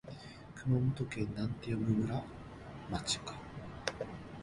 [0.55, 1.27] 熊本県
[1.61, 1.83] 多良木
[2.89, 3.21] 町